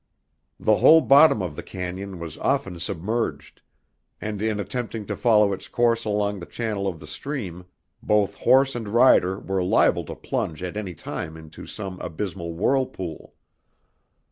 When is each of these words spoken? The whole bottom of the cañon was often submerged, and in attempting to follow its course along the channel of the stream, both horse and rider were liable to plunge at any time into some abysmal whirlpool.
The 0.59 0.77
whole 0.77 1.01
bottom 1.01 1.43
of 1.43 1.55
the 1.55 1.61
cañon 1.61 2.17
was 2.17 2.35
often 2.39 2.79
submerged, 2.79 3.61
and 4.19 4.41
in 4.41 4.59
attempting 4.59 5.05
to 5.05 5.15
follow 5.15 5.53
its 5.53 5.67
course 5.67 6.05
along 6.05 6.39
the 6.39 6.47
channel 6.47 6.87
of 6.87 6.99
the 6.99 7.05
stream, 7.05 7.65
both 8.01 8.33
horse 8.37 8.73
and 8.73 8.87
rider 8.89 9.37
were 9.37 9.63
liable 9.63 10.05
to 10.05 10.15
plunge 10.15 10.63
at 10.63 10.75
any 10.75 10.95
time 10.95 11.37
into 11.37 11.67
some 11.67 11.99
abysmal 12.01 12.55
whirlpool. 12.55 13.35